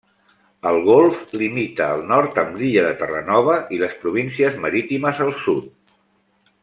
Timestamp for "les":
3.83-3.93